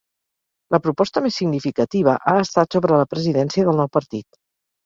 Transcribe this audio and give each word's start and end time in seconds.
La 0.75 0.79
proposta 0.85 1.23
més 1.25 1.37
significativa 1.41 2.17
ha 2.31 2.35
estat 2.47 2.79
sobre 2.79 2.99
la 3.03 3.07
presidència 3.15 3.69
del 3.69 3.81
nou 3.83 3.93
partit. 4.01 4.29